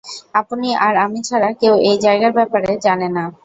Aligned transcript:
আপনি 0.33 0.69
আর 0.85 0.93
আমি 1.05 1.19
ছাড়া 1.27 1.49
কেউ 1.61 1.73
এই 1.89 1.97
জায়গার 2.05 2.33
ব্যাপারে 2.37 2.69
জানে 2.85 3.07
না। 3.15 3.23